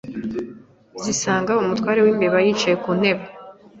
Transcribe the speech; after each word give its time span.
zisanga 1.03 1.51
umutware 1.63 1.99
w'imbeba 2.01 2.37
yicaye 2.45 2.75
ku 2.83 2.89
ntebe 2.99 3.25